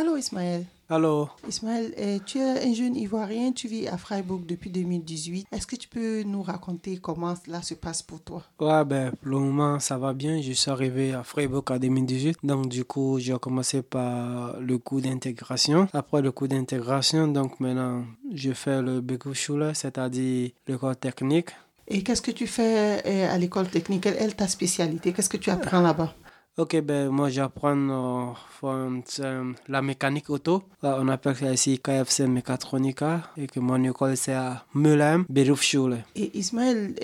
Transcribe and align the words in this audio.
Allô 0.00 0.16
Ismaël. 0.16 0.64
Allô. 0.88 1.28
Ismaël, 1.46 1.92
eh, 1.98 2.20
tu 2.24 2.38
es 2.38 2.66
un 2.66 2.72
jeune 2.72 2.96
Ivoirien, 2.96 3.52
tu 3.52 3.68
vis 3.68 3.86
à 3.86 3.98
Freiburg 3.98 4.46
depuis 4.46 4.70
2018. 4.70 5.46
Est-ce 5.52 5.66
que 5.66 5.76
tu 5.76 5.88
peux 5.88 6.22
nous 6.22 6.40
raconter 6.40 6.96
comment 6.96 7.34
cela 7.36 7.60
se 7.60 7.74
passe 7.74 8.00
pour 8.00 8.22
toi? 8.22 8.42
Ouais, 8.60 8.82
ben, 8.86 9.10
pour 9.10 9.28
le 9.28 9.38
moment, 9.40 9.78
ça 9.78 9.98
va 9.98 10.14
bien. 10.14 10.40
Je 10.40 10.52
suis 10.52 10.70
arrivé 10.70 11.12
à 11.12 11.22
Freiburg 11.22 11.64
en 11.68 11.76
2018. 11.76 12.38
Donc, 12.42 12.70
du 12.70 12.82
coup, 12.86 13.18
j'ai 13.18 13.36
commencé 13.38 13.82
par 13.82 14.58
le 14.58 14.78
cours 14.78 15.02
d'intégration. 15.02 15.86
Après 15.92 16.22
le 16.22 16.32
cours 16.32 16.48
d'intégration, 16.48 17.28
donc 17.28 17.60
maintenant, 17.60 18.02
je 18.32 18.52
fais 18.52 18.80
le 18.80 19.02
Berufsschule, 19.02 19.72
c'est-à-dire 19.74 20.48
l'école 20.66 20.96
technique. 20.96 21.50
Et 21.88 22.02
qu'est-ce 22.02 22.22
que 22.22 22.30
tu 22.30 22.46
fais 22.46 23.02
eh, 23.04 23.24
à 23.24 23.36
l'école 23.36 23.68
technique? 23.68 24.04
Quelle 24.04 24.16
est 24.16 24.34
ta 24.34 24.48
spécialité? 24.48 25.12
Qu'est-ce 25.12 25.28
que 25.28 25.36
tu 25.36 25.50
apprends 25.50 25.82
là-bas? 25.82 26.14
Ok, 26.60 26.78
ben 26.82 27.08
moi 27.08 27.30
j'apprends 27.30 28.34
euh, 28.64 29.52
la 29.66 29.80
mécanique 29.80 30.28
auto. 30.28 30.62
on 30.82 31.08
appelle 31.08 31.34
ça 31.34 31.54
ici 31.54 31.78
KFC 31.78 32.26
Mécatronica 32.26 33.22
et 33.38 33.46
que 33.46 33.60
mon 33.60 33.82
école 33.82 34.14
c'est 34.14 34.34
à 34.34 34.66
Mülheim, 34.74 35.24
Berufsschule. 35.30 36.04
Et 36.14 36.38
Ismaël, 36.38 36.94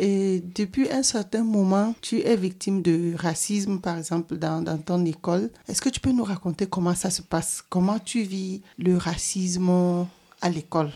depuis 0.55 0.91
un 0.93 1.03
certain 1.03 1.43
moment, 1.43 1.95
tu 2.03 2.21
es 2.21 2.37
victime 2.37 2.83
de 2.83 3.15
racisme 3.17 3.81
par 3.81 3.97
exemple 3.97 4.37
dans, 4.37 4.61
dans 4.61 4.77
ton 4.77 5.03
école. 5.07 5.49
Est-ce 5.69 5.81
que 5.81 5.89
tu 5.89 6.01
peux 6.01 6.13
nous 6.13 6.25
raconter 6.25 6.67
comment 6.67 6.95
ça 6.95 7.09
se 7.09 7.23
passe? 7.23 7.65
Comment 7.67 7.99
tu 7.99 8.25
vis 8.25 8.61
le 8.77 8.99
racisme 8.99 10.07
à 10.43 10.51
l'école? 10.51 10.91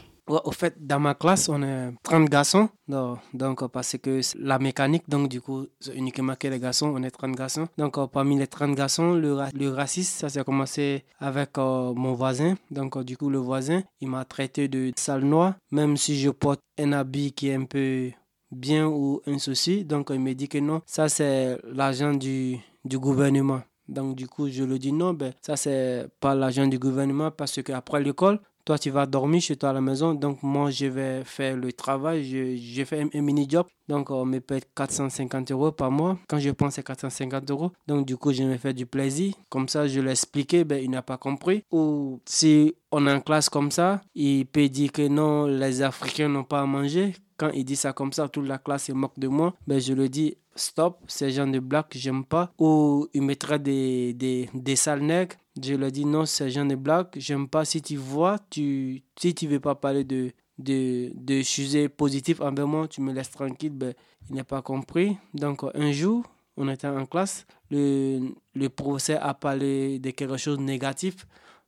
Au 0.45 0.53
fait, 0.53 0.75
dans 0.85 1.01
ma 1.01 1.15
classe, 1.15 1.49
on 1.49 1.63
est 1.63 1.93
30 2.03 2.29
garçons. 2.29 2.69
Donc, 2.89 3.67
parce 3.69 3.97
que 4.03 4.21
la 4.39 4.59
mécanique, 4.59 5.09
donc 5.09 5.29
du 5.29 5.41
coup, 5.41 5.67
c'est 5.81 5.95
uniquement 5.95 6.35
que 6.35 6.49
les 6.49 6.59
garçons, 6.59 6.93
on 6.95 7.03
est 7.03 7.11
30 7.11 7.37
garçons. 7.37 7.69
Donc, 7.79 7.97
parmi 8.11 8.39
les 8.39 8.47
30 8.47 8.75
garçons, 8.75 9.15
le, 9.15 9.37
le 9.55 9.69
racisme, 9.71 10.19
ça 10.21 10.29
s'est 10.29 10.45
commencé 10.45 11.05
avec 11.19 11.57
euh, 11.59 11.93
mon 11.95 12.15
voisin. 12.15 12.55
Donc, 12.71 12.99
du 13.05 13.17
coup, 13.17 13.31
le 13.31 13.39
voisin, 13.39 13.83
il 14.01 14.09
m'a 14.09 14.25
traité 14.25 14.69
de 14.69 14.93
sale 14.97 15.25
noir, 15.25 15.55
même 15.71 15.97
si 15.97 16.19
je 16.19 16.31
porte 16.31 16.61
un 16.79 16.93
habit 16.93 17.33
qui 17.33 17.49
est 17.49 17.55
un 17.55 17.65
peu 17.65 18.11
bien 18.51 18.87
ou 18.87 19.21
un 19.27 19.39
souci. 19.39 19.85
Donc, 19.85 20.11
il 20.11 20.21
me 20.21 20.35
dit 20.35 20.49
que 20.49 20.59
non, 20.59 20.83
ça 20.87 21.09
c'est 21.09 21.59
l'argent 21.73 22.13
du, 22.15 22.59
gouvernement. 22.85 23.63
Donc, 23.89 24.15
du 24.15 24.29
coup, 24.29 24.49
je 24.49 24.63
le 24.63 24.79
dis 24.79 24.93
non, 24.93 25.15
ben, 25.15 25.33
ça, 25.43 25.57
c'est 25.57 26.07
pas 26.21 26.35
l'argent 26.35 26.67
du 26.67 26.79
gouvernement 26.79 27.31
parce 27.33 27.61
qu'après 27.63 28.01
l'école, 28.03 28.41
toi, 28.65 28.79
tu 28.79 28.91
vas 28.91 29.07
dormir 29.07 29.41
chez 29.41 29.57
toi 29.57 29.71
à 29.71 29.73
la 29.73 29.81
maison. 29.81 30.15
Donc, 30.15 30.43
moi, 30.43 30.71
je 30.71 30.87
vais 30.87 31.23
faire 31.25 31.57
le 31.57 31.73
travail. 31.73 32.25
J'ai 32.57 32.85
fait 32.85 33.07
un, 33.15 33.21
mini-job. 33.21 33.67
Donc, 33.89 34.11
on 34.11 34.25
me 34.25 34.41
paye 34.41 34.63
450 34.75 35.51
euros 35.51 35.73
par 35.73 35.91
mois. 35.91 36.19
Quand 36.29 36.39
je 36.39 36.51
pense, 36.51 36.75
c'est 36.75 36.83
450 36.83 37.51
euros. 37.51 37.73
Donc, 37.87 38.07
du 38.07 38.17
coup, 38.17 38.33
je 38.33 38.43
me 38.43 38.57
fais 38.57 38.73
du 38.73 38.87
plaisir. 38.87 39.35
Comme 39.49 39.69
ça, 39.69 39.89
je 39.89 40.01
l'ai 40.01 40.13
expliqué, 40.13 40.65
ben, 40.65 40.83
il 40.83 40.91
n'a 40.91 41.03
pas 41.03 41.17
compris. 41.17 41.65
Ou 41.73 42.21
si 42.25 42.75
on 42.93 43.07
est 43.07 43.13
en 43.13 43.21
classe 43.21 43.49
comme 43.49 43.71
ça, 43.71 44.01
il 44.15 44.47
peut 44.47 44.69
dire 44.69 44.93
que 44.93 45.09
non, 45.09 45.47
les 45.47 45.83
Africains 45.83 46.29
n'ont 46.29 46.45
pas 46.45 46.61
à 46.61 46.67
manger. 46.67 47.15
Quand 47.37 47.51
il 47.51 47.65
dit 47.65 47.77
ça 47.77 47.93
comme 47.93 48.13
ça, 48.13 48.29
toute 48.29 48.47
la 48.47 48.59
classe 48.59 48.85
se 48.85 48.93
moque 48.93 49.19
de 49.19 49.29
moi. 49.29 49.55
Ben, 49.67 49.81
je 49.81 49.95
le 49.95 50.09
dis, 50.09 50.37
stop, 50.55 50.99
ces 51.07 51.31
gens 51.31 51.47
de 51.47 51.59
blagues, 51.59 51.87
j'aime 51.93 52.25
pas. 52.25 52.53
Ou 52.59 53.09
il 53.15 53.23
mettrait 53.23 53.59
des, 53.59 54.13
des, 54.13 54.49
des 54.55 54.77
sales 54.77 55.03
nègres. 55.03 55.37
Je 55.63 55.75
lui 55.75 55.87
ai 55.87 55.91
dit 55.91 56.05
non, 56.05 56.27
c'est 56.27 56.51
genre 56.51 56.67
de 56.67 56.75
blague. 56.75 57.09
J'aime 57.17 57.49
pas 57.49 57.65
si 57.65 57.83
tu 57.83 57.97
vois, 57.97 58.39
tu, 58.51 59.03
si 59.19 59.35
tu 59.35 59.47
veux 59.47 59.61
pas 59.61 59.75
parler 59.75 60.05
de, 60.05 60.33
de, 60.59 61.13
de 61.15 61.43
sujets 61.43 61.89
positifs 61.89 62.41
envers 62.41 62.67
moi, 62.67 62.89
tu 62.89 63.01
me 63.01 63.13
laisses 63.13 63.31
tranquille. 63.31 63.73
Ben, 63.73 63.95
il 64.29 64.37
n'a 64.37 64.45
pas 64.45 64.63
compris. 64.63 65.17
Donc, 65.35 65.63
un 65.75 65.93
jour, 65.93 66.25
on 66.57 66.69
était 66.69 66.87
en 66.87 67.07
classe, 67.07 67.47
le, 67.71 68.21
le 68.55 68.69
professeur 68.69 69.25
a 69.25 69.35
parlé 69.35 69.99
de 69.99 70.11
quelque 70.11 70.37
chose 70.37 70.59
de 70.59 70.63
négatif. 70.63 71.27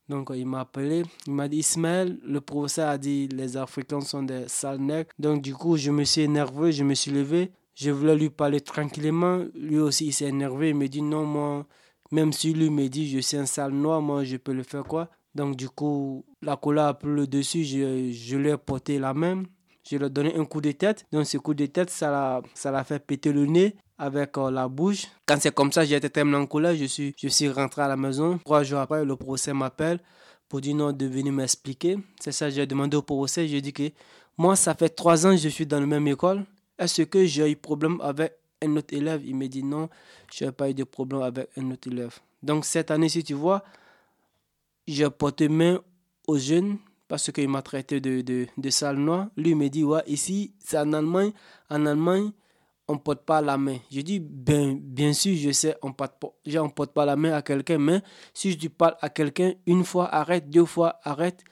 Donc, 0.09 0.31
il 0.35 0.47
m'a 0.47 0.61
appelé, 0.61 1.05
il 1.27 1.33
m'a 1.33 1.49
dit 1.49 1.59
Ismaël, 1.59 2.19
le 2.25 2.41
professeur 2.41 2.89
a 2.89 2.99
dit 2.99 3.29
les 3.29 3.57
Africains 3.57 4.01
sont 4.01 4.23
des 4.23 4.45
sales 4.49 4.81
nègres. 4.81 5.11
Donc, 5.19 5.43
du 5.43 5.55
coup, 5.55 5.77
je 5.77 5.91
me 5.91 6.05
suis 6.05 6.23
énervé, 6.23 6.73
je 6.73 6.85
me 6.85 6.95
suis 6.95 7.11
levé. 7.11 7.53
Je 7.75 7.91
voulais 7.91 8.17
lui 8.17 8.29
parler 8.29 8.61
tranquillement. 8.61 9.45
Lui 9.55 9.79
aussi, 9.79 10.07
il 10.07 10.13
s'est 10.13 10.27
énervé. 10.27 10.71
Il 10.71 10.75
me 10.75 10.89
dit 10.89 11.01
non, 11.01 11.25
moi, 11.25 11.67
même 12.13 12.33
si 12.33 12.53
lui 12.53 12.71
me 12.71 12.89
dit 12.89 13.11
je 13.11 13.19
suis 13.19 13.37
un 13.37 13.47
sale 13.47 13.73
noir, 13.73 14.01
moi 14.01 14.23
je 14.23 14.37
peux 14.37 14.53
le 14.53 14.63
faire 14.63 14.85
quoi? 14.85 15.09
Donc 15.35 15.57
du 15.57 15.69
coup, 15.69 16.25
la 16.43 16.57
colère 16.57 16.85
a 16.85 16.95
pris 16.95 17.09
le 17.09 17.27
dessus, 17.27 17.65
je, 17.65 18.13
je 18.13 18.37
lui 18.37 18.51
ai 18.51 18.57
porté 18.57 18.99
la 18.99 19.15
main. 19.15 19.43
Je 19.91 19.97
lui 19.97 20.05
ai 20.05 20.11
donné 20.11 20.37
un 20.37 20.45
coup 20.45 20.61
de 20.61 20.71
tête. 20.71 21.05
Donc 21.11 21.27
ce 21.27 21.39
coup 21.39 21.55
de 21.55 21.67
tête, 21.67 21.91
ça 21.91 22.11
l'a, 22.11 22.43
ça 22.55 22.71
l'a 22.71 22.85
fait 22.85 23.05
péter 23.05 23.33
le 23.33 23.47
nez 23.47 23.75
avec 23.99 24.39
euh, 24.39 24.51
la 24.51 24.69
bouche. 24.69 25.07
Quand 25.27 25.41
c'est 25.41 25.53
comme 25.53 25.73
ça, 25.73 25.85
j'ai 25.85 25.97
été 25.97 26.09
tellement 26.09 26.39
en 26.39 26.47
colère, 26.47 26.77
je 26.77 26.85
suis, 26.85 27.15
je 27.21 27.29
suis 27.29 27.49
rentré 27.49 27.83
à 27.83 27.89
la 27.89 27.97
maison. 27.97 28.39
Trois 28.45 28.63
jours 28.63 28.79
après, 28.79 29.05
le 29.05 29.17
procès 29.17 29.53
m'appelle 29.53 29.99
pour 30.49 30.61
dire 30.61 30.77
non, 30.77 30.93
de 30.93 31.07
venir 31.07 31.33
m'expliquer. 31.33 31.99
C'est 32.21 32.31
ça, 32.31 32.49
j'ai 32.51 32.67
demandé 32.67 32.97
au 32.97 33.03
procès, 33.03 33.49
j'ai 33.49 33.61
dit 33.61 33.73
que 33.73 33.91
moi, 34.39 34.55
ça 34.55 34.75
fait 34.75 34.91
trois 34.91 35.27
ans 35.27 35.31
que 35.31 35.39
je 35.39 35.49
suis 35.49 35.67
dans 35.67 35.81
la 35.81 35.87
même 35.87 36.07
école. 36.07 36.45
Est-ce 36.79 37.03
que 37.03 37.25
j'ai 37.25 37.51
eu 37.51 37.57
problème 37.57 37.99
avec 38.03 38.35
un 38.63 38.77
autre 38.77 38.95
élève. 38.95 39.23
Il 39.25 39.37
me 39.37 39.49
dit 39.49 39.63
non, 39.63 39.89
je 40.33 40.45
n'ai 40.45 40.53
pas 40.53 40.71
eu 40.71 40.75
de 40.75 40.85
problème 40.85 41.23
avec 41.23 41.49
un 41.57 41.71
autre 41.71 41.89
élève. 41.89 42.19
Donc 42.43 42.65
cette 42.65 42.91
année, 42.91 43.09
si 43.09 43.23
tu 43.23 43.35
vois, 43.35 43.63
j'ai 44.87 45.09
porté 45.11 45.49
main 45.49 45.81
aux 46.27 46.39
jeunes 46.39 46.79
parce 47.09 47.31
qu'il 47.31 47.49
m'a 47.49 47.63
traité 47.63 48.01
de, 48.01 48.23
de, 48.23 48.47
de 48.57 48.71
sale 48.71 48.97
noir. 48.97 49.29
Lui 49.37 49.51
il 49.51 49.57
me 49.57 49.69
dit, 49.69 49.85
ouais, 49.85 50.03
ici, 50.07 50.55
c'est 50.59 50.79
en 50.79 50.93
Allemagne. 50.93 51.33
En 51.69 51.85
Allemagne, 51.87 52.31
on 52.89 52.95
ne 52.95 52.99
porte 52.99 53.25
pas 53.25 53.41
la 53.41 53.57
main. 53.57 53.79
Je 53.91 54.01
dis, 54.01 54.19
ben, 54.19 54.79
bien 54.81 55.13
sûr, 55.13 55.37
je 55.37 55.51
sais, 55.53 55.77
on 55.83 55.89
ne 55.89 55.93
porte, 55.93 56.15
porte 56.75 56.93
pas 56.93 57.05
la 57.05 57.17
main 57.17 57.33
à 57.33 57.43
quelqu'un, 57.43 57.79
mais 57.79 58.01
si 58.35 58.59
je 58.59 58.69
parle 58.69 58.97
à 59.01 59.09
quelqu'un, 59.09 59.53
une 59.67 59.85
fois, 59.85 60.13
arrête, 60.15 60.51
deux 60.51 60.65
fois, 60.65 61.01
arrête, 61.03 61.43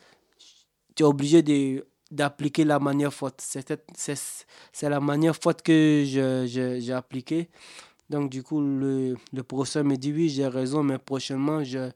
tu 0.94 1.02
es 1.02 1.06
obligé 1.06 1.42
de 1.42 1.86
d'appliquer 2.10 2.64
la 2.64 2.78
manière 2.78 3.12
faute. 3.12 3.40
C'est 3.40 4.88
la 4.88 5.00
manière 5.00 5.36
faute 5.36 5.62
que 5.62 6.04
j'ai 6.06 6.92
appliquée. 6.92 7.48
Donc, 8.08 8.30
du 8.30 8.42
coup, 8.42 8.60
le, 8.60 9.16
le 9.32 9.42
professeur 9.42 9.84
me 9.84 9.96
dit 9.96 10.12
oui, 10.12 10.28
j'ai 10.28 10.48
raison, 10.48 10.82
mais 10.82 10.98
prochainement, 10.98 11.62
je 11.62 11.90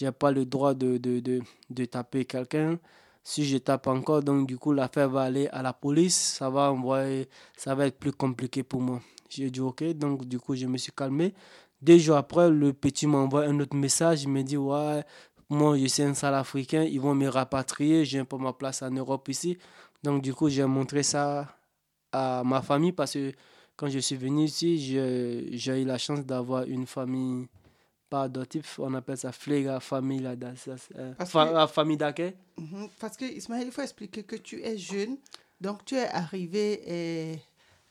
n'ai 0.00 0.12
pas 0.12 0.30
le 0.30 0.46
droit 0.46 0.72
de, 0.74 0.96
de, 0.96 1.20
de, 1.20 1.40
de 1.68 1.84
taper 1.84 2.24
quelqu'un. 2.24 2.78
Si 3.22 3.44
je 3.44 3.58
tape 3.58 3.86
encore, 3.86 4.22
donc 4.22 4.46
du 4.46 4.56
coup, 4.56 4.72
l'affaire 4.72 5.10
va 5.10 5.22
aller 5.22 5.46
à 5.48 5.60
la 5.62 5.74
police. 5.74 6.16
Ça 6.16 6.48
va, 6.48 6.72
envoyer, 6.72 7.28
ça 7.56 7.74
va 7.74 7.86
être 7.86 7.98
plus 7.98 8.12
compliqué 8.12 8.62
pour 8.62 8.80
moi. 8.80 9.00
J'ai 9.28 9.50
dit 9.50 9.60
ok, 9.60 9.84
donc 9.92 10.24
du 10.24 10.40
coup, 10.40 10.54
je 10.56 10.66
me 10.66 10.78
suis 10.78 10.92
calmé. 10.92 11.34
Deux 11.82 11.96
jours 11.98 12.16
après, 12.16 12.50
le 12.50 12.72
petit 12.72 13.06
m'envoie 13.06 13.44
un 13.44 13.58
autre 13.60 13.76
message. 13.76 14.22
Il 14.24 14.28
me 14.30 14.42
dit 14.42 14.56
Ouais, 14.56 15.02
moi, 15.50 15.76
je 15.76 15.86
suis 15.86 16.02
un 16.04 16.14
sale 16.14 16.34
africain, 16.34 16.84
ils 16.84 17.00
vont 17.00 17.14
me 17.14 17.28
rapatrier, 17.28 18.04
j'ai 18.04 18.22
pas 18.24 18.38
ma 18.38 18.52
place 18.52 18.82
en 18.82 18.90
Europe 18.90 19.28
ici. 19.28 19.58
Donc, 20.02 20.22
du 20.22 20.32
coup, 20.32 20.48
j'ai 20.48 20.64
montré 20.64 21.02
ça 21.02 21.58
à 22.12 22.42
ma 22.44 22.62
famille 22.62 22.92
parce 22.92 23.12
que 23.14 23.32
quand 23.76 23.88
je 23.88 23.98
suis 23.98 24.16
venu 24.16 24.44
ici, 24.44 24.78
j'ai 24.78 25.82
eu 25.82 25.84
la 25.84 25.98
chance 25.98 26.24
d'avoir 26.24 26.64
une 26.64 26.86
famille, 26.86 27.48
pas 28.08 28.22
adoptive, 28.22 28.64
on 28.78 28.94
appelle 28.94 29.16
ça 29.18 29.32
flega 29.32 29.80
famille, 29.80 30.20
la, 30.20 30.34
euh, 30.68 31.66
famille 31.66 31.96
d'accueil. 31.96 32.34
Mhm, 32.56 32.88
parce 33.00 33.16
que, 33.16 33.24
Ismaël, 33.24 33.66
il 33.66 33.72
faut 33.72 33.82
expliquer 33.82 34.22
que 34.22 34.36
tu 34.36 34.62
es 34.62 34.78
jeune, 34.78 35.16
donc 35.60 35.84
tu 35.84 35.96
es 35.96 36.06
arrivé 36.06 36.80
et, 36.86 37.40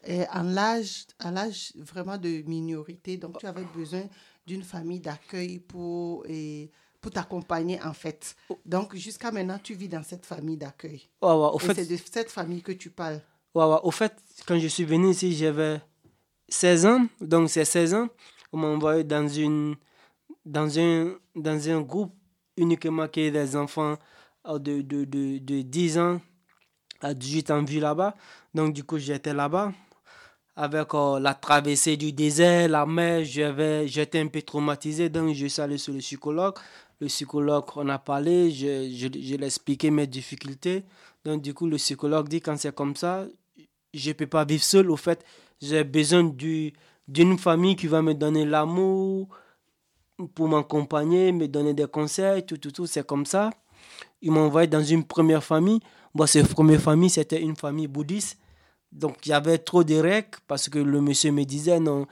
et 0.06 0.26
en 0.32 0.44
l'âge, 0.44 1.08
à 1.20 1.30
l'âge 1.32 1.74
vraiment 1.76 2.18
de 2.18 2.42
minorité, 2.48 3.18
donc 3.18 3.38
tu 3.40 3.48
avais 3.48 3.66
besoin 3.76 4.04
d'une 4.48 4.64
famille 4.64 5.02
d'accueil 5.02 5.60
pour. 5.60 6.26
Et, 6.28 6.72
pour 7.02 7.12
t'accompagner 7.12 7.82
en 7.84 7.94
fait. 7.94 8.36
Donc 8.66 8.96
jusqu'à 8.96 9.32
maintenant, 9.32 9.60
tu 9.62 9.74
vis 9.74 9.88
dans 9.88 10.04
cette 10.04 10.26
famille 10.26 10.58
d'accueil. 10.58 11.08
Ouais, 11.22 11.30
ouais, 11.30 11.50
au 11.54 11.60
Et 11.60 11.74
c'est 11.74 11.86
de 11.86 11.98
cette 11.98 12.32
famille 12.32 12.62
que 12.62 12.72
tu 12.72 12.90
parles. 12.90 13.22
Ouais, 13.56 13.66
ouais, 13.66 13.80
au 13.84 13.92
fait, 13.92 14.14
quand 14.46 14.60
je 14.60 14.68
suis 14.68 14.86
venu 14.86 15.10
ici, 15.12 15.34
j'avais 15.36 15.82
16 16.50 16.86
ans. 16.86 17.08
Donc 17.22 17.50
c'est 17.50 17.66
16 17.66 17.94
ans. 17.94 18.10
On 18.52 18.58
m'a 18.58 18.68
envoyé 18.68 19.04
dans, 19.04 19.28
une, 19.28 19.76
dans, 20.46 20.80
un, 20.80 21.16
dans 21.36 21.70
un 21.70 21.82
groupe 21.82 22.14
uniquement 22.58 23.08
qui 23.08 23.32
des 23.32 23.56
enfants 23.56 23.98
de, 24.46 24.82
de, 24.82 25.06
de, 25.06 25.38
de 25.38 25.62
10 25.62 25.98
ans 26.00 26.22
à 27.02 27.14
18 27.14 27.52
ans 27.52 27.64
vus 27.64 27.80
là-bas. 27.80 28.16
Donc 28.54 28.74
du 28.74 28.84
coup, 28.84 28.98
j'étais 28.98 29.34
là-bas 29.34 29.72
avec 30.60 30.94
euh, 30.94 31.20
la 31.22 31.34
traversée 31.36 31.96
du 31.96 32.12
désert, 32.12 32.68
la 32.68 32.86
mer, 32.86 33.24
j'étais 33.24 34.20
un 34.20 34.28
peu 34.28 34.42
traumatisé, 34.42 35.08
donc 35.08 35.34
je 35.34 35.46
suis 35.46 35.62
allé 35.62 35.78
sur 35.78 35.94
le 35.94 36.00
psychologue. 36.00 36.56
Le 37.02 37.08
psychologue, 37.08 37.66
on 37.76 37.88
a 37.88 37.98
parlé, 37.98 38.52
je, 38.52 38.90
je, 38.92 39.08
je 39.08 39.36
lui 39.36 39.44
ai 39.44 39.46
expliqué 39.46 39.90
mes 39.90 40.06
difficultés. 40.06 40.84
Donc, 41.24 41.42
du 41.42 41.54
coup, 41.54 41.68
le 41.68 41.78
psychologue 41.78 42.28
dit 42.28 42.42
quand 42.42 42.58
c'est 42.58 42.76
comme 42.76 42.96
ça, 42.96 43.26
je 43.94 44.10
ne 44.10 44.14
peux 44.14 44.28
pas 44.28 44.46
vivre 44.46 44.64
seul. 44.64 44.92
Au 44.92 44.98
fait, 44.98 45.24
j'ai 45.62 45.84
besoin 45.84 46.24
d'une 47.08 47.38
famille 47.38 47.76
qui 47.76 47.88
va 47.88 48.02
me 48.02 48.14
donner 48.14 48.46
l'amour 48.46 49.30
pour 50.36 50.48
m'accompagner, 50.50 51.32
me 51.32 51.48
donner 51.48 51.74
des 51.74 51.88
conseils, 51.88 52.46
tout, 52.46 52.58
tout, 52.58 52.72
tout. 52.72 52.86
C'est 52.86 53.06
comme 53.06 53.26
ça. 53.26 53.50
Il 54.22 54.32
m'a 54.32 54.42
envoyé 54.42 54.68
dans 54.68 54.84
une 54.84 55.06
première 55.06 55.44
famille. 55.44 55.80
Bon, 56.14 56.26
cette 56.26 56.50
première 56.50 56.82
famille, 56.82 57.10
c'était 57.10 57.42
une 57.42 57.56
famille 57.56 57.88
bouddhiste. 57.88 58.38
Donc, 58.92 59.26
il 59.26 59.30
y 59.30 59.34
avait 59.34 59.60
trop 59.60 59.84
de 59.84 59.96
règles 59.96 60.38
parce 60.48 60.68
que 60.68 60.80
le 60.80 61.00
monsieur 61.00 61.32
me 61.32 61.44
disait 61.46 61.80
non, 61.80 62.08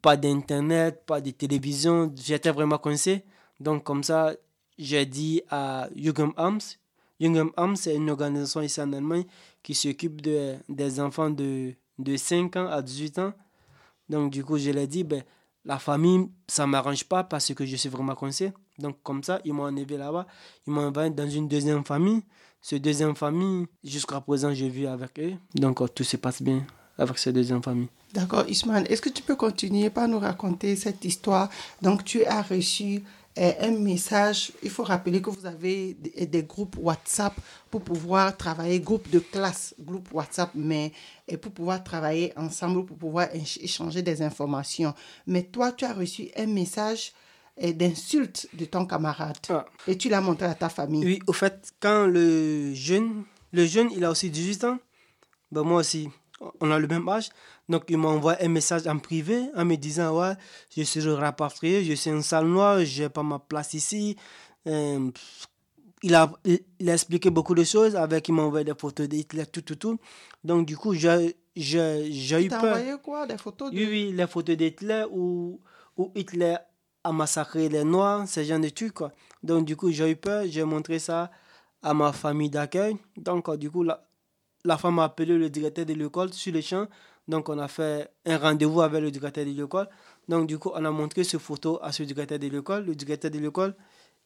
pas 0.00 0.16
d'internet, 0.16 1.02
pas 1.04 1.20
de 1.20 1.30
télévision. 1.30 2.12
J'étais 2.16 2.50
vraiment 2.50 2.78
coincé. 2.78 3.24
Donc, 3.64 3.82
comme 3.82 4.04
ça, 4.04 4.34
j'ai 4.78 5.06
dit 5.06 5.42
à 5.48 5.88
Jugend 5.96 6.32
Arms. 6.36 6.60
Jugend 7.18 7.50
Arms, 7.56 7.76
c'est 7.76 7.94
une 7.96 8.10
organisation 8.10 8.60
ici 8.60 8.80
en 8.80 8.92
Allemagne 8.92 9.24
qui 9.62 9.74
s'occupe 9.74 10.20
de, 10.20 10.56
des 10.68 11.00
enfants 11.00 11.30
de, 11.30 11.72
de 11.98 12.16
5 12.16 12.56
ans 12.56 12.68
à 12.68 12.82
18 12.82 13.18
ans. 13.20 13.32
Donc, 14.10 14.30
du 14.30 14.44
coup, 14.44 14.58
je 14.58 14.68
ai 14.70 14.86
dit, 14.86 15.02
ben, 15.02 15.22
la 15.64 15.78
famille, 15.78 16.28
ça 16.46 16.66
ne 16.66 16.72
m'arrange 16.72 17.04
pas 17.04 17.24
parce 17.24 17.54
que 17.54 17.64
je 17.64 17.76
suis 17.76 17.88
vraiment 17.88 18.14
coincé. 18.14 18.52
Donc, 18.78 18.98
comme 19.02 19.24
ça, 19.24 19.40
ils 19.46 19.54
m'ont 19.54 19.64
enlevé 19.64 19.96
là-bas. 19.96 20.26
Ils 20.66 20.72
m'ont 20.74 20.86
envoyé 20.86 21.08
dans 21.08 21.28
une 21.28 21.48
deuxième 21.48 21.84
famille. 21.86 22.20
Cette 22.60 22.82
deuxième 22.82 23.16
famille, 23.16 23.66
jusqu'à 23.82 24.20
présent, 24.20 24.52
j'ai 24.52 24.68
vu 24.68 24.86
avec 24.86 25.18
eux. 25.20 25.34
Donc, 25.54 25.80
tout 25.94 26.04
se 26.04 26.18
passe 26.18 26.42
bien 26.42 26.66
avec 26.98 27.16
cette 27.18 27.34
deuxième 27.34 27.62
famille. 27.62 27.88
D'accord, 28.12 28.44
Ismaël, 28.46 28.86
est-ce 28.90 29.00
que 29.00 29.08
tu 29.08 29.22
peux 29.22 29.36
continuer 29.36 29.90
par 29.90 30.06
nous 30.06 30.18
raconter 30.18 30.76
cette 30.76 31.04
histoire? 31.04 31.48
Donc, 31.82 32.04
tu 32.04 32.24
as 32.24 32.42
reçu 32.42 33.02
un 33.36 33.70
message. 33.72 34.52
Il 34.62 34.70
faut 34.70 34.84
rappeler 34.84 35.20
que 35.20 35.30
vous 35.30 35.46
avez 35.46 35.94
des, 35.94 36.42
groupes 36.42 36.76
WhatsApp 36.78 37.34
pour 37.70 37.82
pouvoir 37.82 38.36
travailler, 38.36 38.80
groupe 38.80 39.10
de 39.10 39.18
classe, 39.18 39.74
groupe 39.80 40.08
WhatsApp, 40.12 40.50
mais 40.54 40.92
pour 41.40 41.52
pouvoir 41.52 41.82
travailler 41.82 42.32
ensemble, 42.36 42.86
pour 42.86 42.96
pouvoir 42.96 43.28
échanger 43.34 44.02
des 44.02 44.22
informations. 44.22 44.94
Mais 45.26 45.42
toi, 45.42 45.72
tu 45.72 45.84
as 45.84 45.92
reçu 45.92 46.30
un 46.36 46.46
message 46.46 47.12
d'insulte 47.60 48.48
de 48.52 48.64
ton 48.64 48.84
camarade 48.84 49.36
ah. 49.48 49.64
et 49.86 49.96
tu 49.96 50.08
l'as 50.08 50.20
montré 50.20 50.46
à 50.46 50.54
ta 50.54 50.68
famille. 50.68 51.04
Oui, 51.04 51.18
au 51.26 51.32
fait, 51.32 51.72
quand 51.80 52.06
le 52.06 52.74
jeune, 52.74 53.24
le 53.52 53.64
jeune, 53.64 53.90
il 53.92 54.04
a 54.04 54.10
aussi 54.10 54.30
18 54.30 54.64
ans, 54.64 54.78
ben 55.52 55.62
moi 55.62 55.80
aussi, 55.80 56.08
on 56.60 56.70
a 56.70 56.78
le 56.78 56.86
même 56.86 57.08
âge. 57.08 57.30
Donc, 57.68 57.84
il 57.88 57.98
m'envoie 57.98 58.36
un 58.40 58.48
message 58.48 58.86
en 58.86 58.98
privé 58.98 59.42
en 59.54 59.64
me 59.64 59.76
disant 59.76 60.18
Ouais, 60.18 60.34
je 60.76 60.82
suis 60.82 61.08
rapatrié, 61.08 61.84
je 61.84 61.94
suis 61.94 62.10
en 62.10 62.22
salle 62.22 62.46
noire, 62.46 62.84
je 62.84 63.04
n'ai 63.04 63.08
pas 63.08 63.22
ma 63.22 63.38
place 63.38 63.74
ici. 63.74 64.16
Euh, 64.66 65.10
il, 66.02 66.14
a, 66.14 66.30
il, 66.44 66.90
a 66.90 66.92
expliqué 66.92 67.30
beaucoup 67.30 67.54
de 67.54 67.64
choses 67.64 67.96
avec, 67.96 68.28
il 68.28 68.32
m'a 68.32 68.42
envoyé 68.42 68.64
des 68.64 68.74
photos 68.78 69.08
d'Hitler, 69.08 69.46
tout, 69.46 69.62
tout, 69.62 69.76
tout. 69.76 69.98
Donc, 70.42 70.66
du 70.66 70.76
coup, 70.76 70.92
j'ai 70.94 71.34
eu 71.56 72.48
peur. 72.48 72.64
envoyé 72.64 72.94
quoi 73.02 73.26
Des 73.26 73.38
photos 73.38 73.70
de... 73.70 73.76
Oui, 73.76 73.86
oui, 73.88 74.12
les 74.12 74.26
photos 74.26 74.56
d'Hitler 74.56 75.04
où, 75.10 75.60
où 75.96 76.12
Hitler 76.14 76.56
a 77.02 77.12
massacré 77.12 77.68
les 77.68 77.84
Noirs, 77.84 78.28
ce 78.28 78.42
genre 78.44 78.60
de 78.60 78.68
trucs, 78.68 78.92
quoi. 78.92 79.12
Donc, 79.42 79.64
du 79.64 79.76
coup, 79.76 79.90
j'ai 79.90 80.10
eu 80.10 80.16
peur, 80.16 80.44
j'ai 80.46 80.64
montré 80.64 80.98
ça 80.98 81.30
à 81.82 81.94
ma 81.94 82.12
famille 82.12 82.50
d'accueil. 82.50 82.96
Donc, 83.16 83.54
du 83.56 83.70
coup, 83.70 83.82
la, 83.82 84.04
la 84.64 84.78
femme 84.78 84.98
a 84.98 85.04
appelé 85.04 85.36
le 85.36 85.50
directeur 85.50 85.84
de 85.84 85.92
l'école 85.92 86.32
sur 86.32 86.52
le 86.52 86.60
champ. 86.60 86.86
Donc, 87.28 87.48
on 87.48 87.58
a 87.58 87.68
fait 87.68 88.10
un 88.26 88.38
rendez-vous 88.38 88.80
avec 88.80 89.02
le 89.02 89.10
directeur 89.10 89.44
de 89.44 89.50
l'école. 89.50 89.88
Donc, 90.28 90.46
du 90.46 90.58
coup, 90.58 90.70
on 90.74 90.84
a 90.84 90.90
montré 90.90 91.24
ces 91.24 91.38
photos 91.38 91.78
à 91.82 91.92
ce 91.92 92.02
directeur 92.02 92.38
de 92.38 92.48
l'école. 92.48 92.86
Le 92.86 92.94
directeur 92.94 93.30
de 93.30 93.38
l'école, 93.38 93.74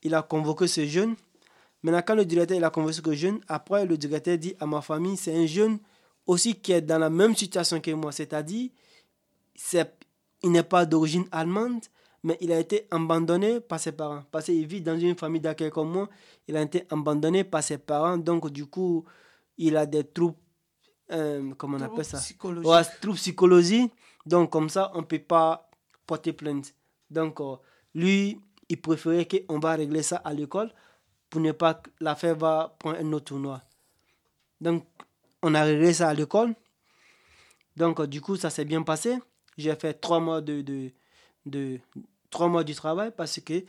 il 0.03 0.15
a 0.15 0.23
convoqué 0.23 0.67
ce 0.67 0.87
jeune. 0.87 1.15
Maintenant, 1.83 2.03
quand 2.07 2.15
le 2.15 2.25
directeur 2.25 2.57
il 2.57 2.65
a 2.65 2.71
convoqué 2.71 2.95
ce 2.95 3.15
jeune, 3.15 3.41
après, 3.49 3.85
le 3.87 3.97
directeur 3.97 4.39
dit 4.39 4.55
à 4.61 4.67
ma 4.67 4.81
famille, 4.81 5.17
c'est 5.17 5.35
un 5.35 5.47
jeune 5.47 5.79
aussi 6.27 6.55
qui 6.55 6.73
est 6.73 6.81
dans 6.81 6.99
la 6.99 7.11
même 7.11 7.35
situation 7.35 7.81
que 7.81 7.91
moi. 7.93 8.13
C'est-à-dire, 8.13 8.71
il 10.43 10.51
n'est 10.51 10.63
pas 10.63 10.87
d'origine 10.87 11.27
allemande, 11.31 11.83
mais 12.25 12.37
il 12.41 12.51
a 12.53 12.59
été 12.59 12.87
abandonné 12.91 13.61
par 13.61 13.79
ses 13.79 13.93
parents. 13.93 14.23
Parce 14.31 14.47
qu'il 14.47 14.67
vit 14.67 14.81
dans 14.81 14.99
une 14.99 15.17
famille 15.17 15.41
d'accueil 15.41 15.71
comme 15.71 15.91
moi, 15.91 16.09
il 16.49 16.57
a 16.57 16.63
été 16.63 16.85
abandonné 16.91 17.45
par 17.45 17.63
ses 17.63 17.79
parents. 17.79 18.19
Donc, 18.19 18.51
du 18.51 18.67
coup, 18.67 19.05
il 19.59 19.77
a 19.77 19.87
des 19.87 20.05
troubles, 20.05 20.37
euh, 21.11 21.53
comment 21.57 21.77
on 21.77 21.81
appelle 21.83 22.05
ça? 22.05 22.19
ouais, 22.65 22.83
Troubles 23.01 23.17
psychologiques. 23.19 23.93
Donc, 24.25 24.51
comme 24.51 24.69
ça, 24.69 24.91
on 24.95 24.99
ne 25.01 25.07
peut 25.07 25.19
pas 25.19 25.69
porter 26.07 26.33
plainte. 26.33 26.75
Donc, 27.11 27.41
euh, 27.41 27.57
lui, 27.95 28.41
il 28.69 28.81
préférait 28.81 29.27
qu'on 29.27 29.59
va 29.59 29.75
régler 29.75 30.03
ça 30.03 30.17
à 30.17 30.33
l'école 30.33 30.73
pour 31.31 31.41
ne 31.41 31.53
pas 31.53 31.75
que 31.75 31.91
l'affaire 32.01 32.37
va 32.37 32.77
prendre 32.79 32.99
un 32.99 33.13
autre 33.13 33.27
tournoi. 33.27 33.63
Donc, 34.61 34.87
on 35.43 35.55
a 35.55 35.63
réglé 35.63 35.93
ça 35.93 36.09
à 36.09 36.15
l'école. 36.15 36.55
Donc, 37.77 38.01
euh, 38.01 38.07
du 38.07 38.21
coup, 38.21 38.37
ça 38.37 38.51
s'est 38.51 38.65
bien 38.65 38.83
passé. 38.83 39.19
J'ai 39.57 39.75
fait 39.77 39.95
trois 39.95 40.21
mois 40.21 40.41
de, 40.41 40.63
de, 40.63 40.91
de, 41.47 41.81
trois 42.31 42.49
mois 42.49 42.65
du 42.65 42.75
travail 42.75 43.13
parce 43.17 43.41
que 43.41 43.65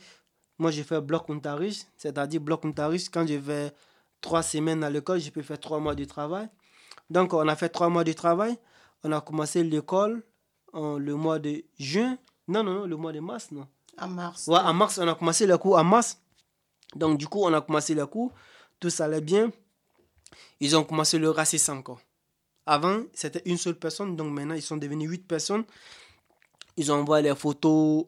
moi, 0.58 0.70
j'ai 0.70 0.84
fait 0.84 1.00
bloc 1.00 1.28
ontaris, 1.30 1.86
c'est-à-dire 1.96 2.40
bloc 2.40 2.64
ontaris, 2.64 3.08
quand 3.10 3.26
je 3.26 3.34
vais 3.34 3.72
trois 4.20 4.42
semaines 4.42 4.84
à 4.84 4.90
l'école, 4.90 5.20
je 5.20 5.30
peux 5.30 5.42
faire 5.42 5.58
trois 5.58 5.80
mois 5.80 5.94
de 5.94 6.04
travail. 6.04 6.48
Donc, 7.08 7.32
on 7.32 7.46
a 7.48 7.56
fait 7.56 7.68
trois 7.68 7.88
mois 7.88 8.04
de 8.04 8.12
travail. 8.12 8.56
On 9.02 9.12
a 9.12 9.20
commencé 9.20 9.64
l'école 9.64 10.22
en 10.72 10.98
le 10.98 11.14
mois 11.14 11.38
de 11.38 11.64
juin. 11.78 12.18
Non, 12.48 12.62
non, 12.62 12.74
non, 12.74 12.86
le 12.86 12.96
mois 12.96 13.12
de 13.12 13.20
mars, 13.20 13.50
non. 13.50 13.66
En 13.98 14.08
mars. 14.08 14.46
Ouais, 14.46 14.58
en 14.58 14.72
mars, 14.72 14.98
on 14.98 15.08
a 15.08 15.14
commencé 15.14 15.46
le 15.46 15.58
cours 15.58 15.78
en 15.78 15.84
mars. 15.84 16.20
Donc, 16.94 17.18
du 17.18 17.26
coup, 17.26 17.40
on 17.42 17.52
a 17.52 17.60
commencé 17.60 17.94
le 17.94 18.06
cours. 18.06 18.32
Tout 18.78 18.90
ça 18.90 19.04
allait 19.04 19.20
bien. 19.20 19.50
Ils 20.60 20.76
ont 20.76 20.84
commencé 20.84 21.18
le 21.18 21.30
racisme 21.30 21.72
encore. 21.72 22.00
Avant, 22.66 23.02
c'était 23.14 23.42
une 23.46 23.56
seule 23.56 23.78
personne. 23.78 24.16
Donc, 24.16 24.32
maintenant, 24.32 24.54
ils 24.54 24.62
sont 24.62 24.76
devenus 24.76 25.10
huit 25.10 25.26
personnes. 25.26 25.64
Ils 26.76 26.92
envoient 26.92 27.20
les 27.20 27.34
photos 27.34 28.06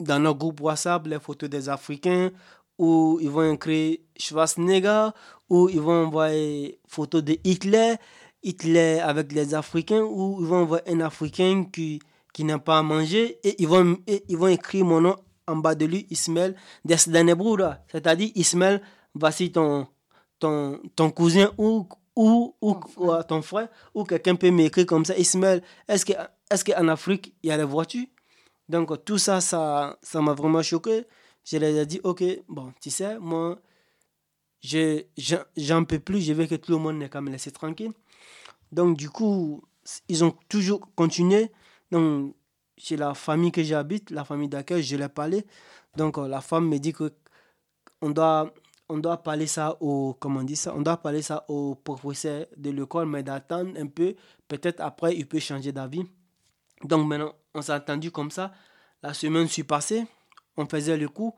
dans 0.00 0.18
notre 0.18 0.38
groupe 0.38 0.60
WhatsApp, 0.60 1.06
les 1.06 1.20
photos 1.20 1.48
des 1.48 1.68
Africains, 1.68 2.30
où 2.78 3.18
ils 3.20 3.30
vont 3.30 3.52
écrire 3.52 3.98
Schwarzenegger, 4.18 5.08
où 5.48 5.68
ils 5.68 5.80
vont 5.80 6.06
envoyer 6.06 6.80
photo 6.88 7.20
de 7.20 7.36
Hitler, 7.44 7.96
Hitler 8.42 9.00
avec 9.00 9.32
les 9.32 9.54
Africains, 9.54 10.02
où 10.02 10.38
ils 10.40 10.46
vont 10.46 10.62
envoyer 10.62 10.82
un 10.88 11.00
Africain 11.00 11.66
qui, 11.72 12.00
qui 12.32 12.44
n'a 12.44 12.58
pas 12.58 12.78
à 12.78 12.82
manger, 12.82 13.38
et 13.44 13.60
ils 13.62 13.68
vont, 13.68 13.96
ils 14.06 14.36
vont 14.36 14.48
écrire 14.48 14.84
mon 14.84 15.00
nom 15.00 15.16
en 15.46 15.56
bas 15.56 15.74
de 15.74 15.84
lui, 15.84 16.06
Ismaël 16.10 16.56
Desdanebroura. 16.84 17.78
C'est-à-dire, 17.90 18.30
Ismaël, 18.34 18.80
voici 19.14 19.52
ton, 19.52 19.86
ton, 20.38 20.80
ton 20.96 21.10
cousin 21.10 21.50
ou, 21.58 21.86
ou, 22.16 22.54
ou, 22.60 22.74
ton 23.28 23.42
frère, 23.42 23.68
ou 23.94 24.04
quelqu'un 24.04 24.36
peut 24.36 24.50
m'écrire 24.50 24.86
comme 24.86 25.04
ça, 25.04 25.16
Ismaël, 25.16 25.62
est-ce 25.88 26.04
qu'en 26.06 26.24
est 26.50 26.64
qu'en 26.64 26.88
Afrique, 26.88 27.34
il 27.42 27.50
y 27.50 27.52
a 27.52 27.56
les 27.56 27.64
voitures? 27.64 28.06
Donc, 28.68 29.04
tout 29.04 29.18
ça, 29.18 29.40
ça 29.40 29.96
m'a 30.14 30.32
vraiment 30.32 30.62
choqué 30.62 31.04
je 31.44 31.58
leur 31.58 31.76
ai 31.76 31.86
dit, 31.86 32.00
ok, 32.02 32.24
bon, 32.48 32.72
tu 32.80 32.90
sais, 32.90 33.18
moi, 33.18 33.58
j'en 34.62 35.84
peux 35.84 35.98
plus, 35.98 36.22
je 36.22 36.32
veux 36.32 36.46
que 36.46 36.54
tout 36.54 36.72
le 36.72 36.78
monde 36.78 36.98
me 36.98 37.30
laisse 37.30 37.52
tranquille. 37.52 37.92
Donc, 38.72 38.96
du 38.96 39.10
coup, 39.10 39.62
ils 40.08 40.24
ont 40.24 40.34
toujours 40.48 40.88
continué. 40.94 41.50
Donc, 41.90 42.34
chez 42.76 42.96
la 42.96 43.14
famille 43.14 43.52
que 43.52 43.62
j'habite, 43.62 44.10
la 44.10 44.24
famille 44.24 44.48
d'accueil, 44.48 44.82
je 44.82 44.96
l'ai 44.96 45.08
parlé. 45.08 45.44
Donc, 45.96 46.18
euh, 46.18 46.26
la 46.26 46.40
femme 46.40 46.68
me 46.68 46.78
dit 46.78 46.92
que 46.92 47.12
on 48.00 48.10
doit, 48.10 48.52
on 48.88 48.98
doit 48.98 49.18
parler 49.18 49.46
ça 49.46 49.76
au, 49.80 50.14
comment 50.18 50.42
dit 50.42 50.56
ça, 50.56 50.74
on 50.74 50.82
doit 50.82 50.96
parler 50.96 51.22
ça 51.22 51.44
au 51.48 51.74
professeur 51.76 52.46
de 52.56 52.70
l'école, 52.70 53.06
mais 53.06 53.22
d'attendre 53.22 53.78
un 53.78 53.86
peu. 53.86 54.16
Peut-être 54.48 54.80
après, 54.80 55.14
il 55.16 55.28
peut 55.28 55.38
changer 55.38 55.72
d'avis. 55.72 56.04
Donc, 56.82 57.06
maintenant, 57.06 57.34
on 57.54 57.62
s'est 57.62 57.72
entendu 57.72 58.10
comme 58.10 58.30
ça. 58.30 58.52
La 59.02 59.14
semaine 59.14 59.46
suis 59.46 59.64
passée 59.64 60.06
on 60.56 60.66
faisait 60.66 60.96
le 60.96 61.08
coup, 61.08 61.34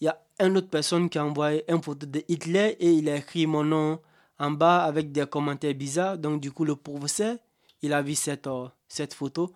il 0.00 0.04
y 0.04 0.08
a 0.08 0.20
une 0.40 0.56
autre 0.56 0.68
personne 0.68 1.08
qui 1.08 1.18
a 1.18 1.24
envoyé 1.24 1.64
une 1.70 1.82
photo 1.82 2.06
de 2.06 2.22
Hitler 2.28 2.76
et 2.78 2.92
il 2.92 3.08
a 3.08 3.16
écrit 3.16 3.46
mon 3.46 3.64
nom 3.64 4.00
en 4.38 4.50
bas 4.52 4.84
avec 4.84 5.10
des 5.12 5.26
commentaires 5.26 5.74
bizarres. 5.74 6.18
Donc, 6.18 6.40
du 6.40 6.52
coup, 6.52 6.64
le 6.64 6.76
professeur, 6.76 7.36
il 7.82 7.92
a 7.92 8.02
vu 8.02 8.14
cette, 8.14 8.46
euh, 8.46 8.68
cette 8.86 9.14
photo. 9.14 9.52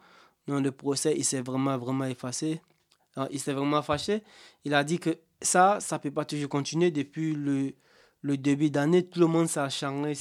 Donc, 0.49 0.64
le 0.64 0.73
professeur, 0.73 1.12
il 1.16 1.25
s'est 1.25 1.40
vraiment, 1.40 1.78
vraiment 1.78 2.07
effacé. 2.07 2.61
il 3.31 3.38
s'est 3.38 3.52
vraiment 3.52 3.83
fâché. 3.83 4.23
Il 4.64 4.75
a 4.75 4.83
dit 4.83 4.99
que 4.99 5.16
ça, 5.40 5.78
ça 5.81 5.97
ne 5.97 6.00
peut 6.02 6.11
pas 6.11 6.25
toujours 6.25 6.49
continuer. 6.49 6.90
Depuis 6.90 7.35
le, 7.35 7.75
le 8.23 8.37
début 8.37 8.71
d'année, 8.71 9.07
tout 9.07 9.21
le 9.21 9.26
monde 9.26 9.47
s'est 9.47 9.61
acharné. 9.61 10.14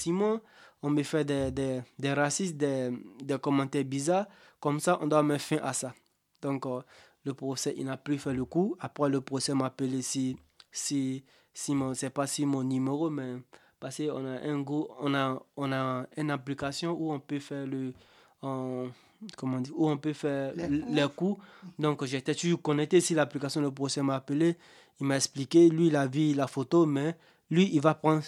On 0.83 0.89
me 0.89 1.03
fait 1.03 1.25
des, 1.25 1.51
des, 1.51 1.81
des 1.97 2.13
racistes, 2.13 2.57
des, 2.57 2.91
des 3.23 3.39
commentaires 3.39 3.85
bizarres. 3.85 4.27
Comme 4.59 4.79
ça, 4.79 4.99
on 5.01 5.07
doit 5.07 5.23
mettre 5.23 5.43
fin 5.43 5.57
à 5.63 5.73
ça. 5.73 5.93
Donc, 6.41 6.65
euh, 6.65 6.81
le 7.23 7.33
procès, 7.33 7.73
il 7.77 7.85
n'a 7.85 7.97
plus 7.97 8.17
fait 8.17 8.33
le 8.33 8.45
coup. 8.45 8.75
Après, 8.79 9.09
le 9.09 9.21
procès 9.21 9.53
m'a 9.53 9.65
appelé 9.65 10.01
si, 10.01 10.37
si, 10.71 11.23
si 11.53 11.75
mon, 11.75 11.93
c'est 11.93 12.09
pas 12.09 12.27
si 12.27 12.45
mon 12.45 12.63
numéro, 12.63 13.09
mais 13.09 13.35
parce 13.79 13.97
qu'on 13.97 14.25
a 14.25 14.39
un 14.41 14.61
go, 14.61 14.89
on 14.99 15.13
a, 15.13 15.41
on 15.57 15.71
a 15.71 16.05
une 16.17 16.31
application 16.31 16.91
où 16.91 17.11
on 17.11 17.19
peut 17.19 17.39
faire 17.39 17.65
le, 17.65 17.93
comment 18.41 19.59
dire, 19.59 19.73
où 19.75 19.89
on 19.89 19.97
peut 19.97 20.13
faire 20.13 20.53
les, 20.55 21.07
coups. 21.15 21.41
Donc, 21.77 22.05
j'étais 22.05 22.35
toujours 22.35 22.61
connecté. 22.61 23.01
Si 23.01 23.13
l'application, 23.13 23.61
le 23.61 23.71
procès 23.71 24.01
m'a 24.01 24.15
appelé, 24.15 24.57
il 24.99 25.05
m'a 25.05 25.15
expliqué. 25.17 25.69
Lui, 25.69 25.87
il 25.87 25.95
a 25.95 26.07
vu 26.07 26.33
la 26.33 26.47
photo, 26.47 26.85
mais 26.85 27.15
lui, 27.49 27.69
il 27.73 27.81
va 27.81 27.93
prendre 27.93 28.23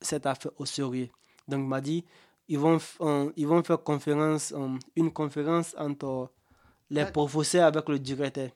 cette 0.00 0.26
affaire 0.26 0.52
au 0.58 0.66
sérieux. 0.66 1.08
Donc, 1.48 1.60
il 1.60 1.68
m'a 1.68 1.80
dit, 1.80 2.04
ils 2.48 2.58
vont, 2.58 2.78
ils 3.36 3.46
vont 3.46 3.62
faire 3.62 3.82
conférence, 3.82 4.54
une 4.96 5.12
conférence 5.12 5.74
entre 5.78 6.30
les 6.90 7.04
professeurs 7.06 7.66
avec 7.66 7.88
le 7.88 7.98
directeur. 7.98 8.48